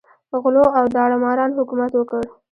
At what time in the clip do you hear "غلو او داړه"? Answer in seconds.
0.43-1.17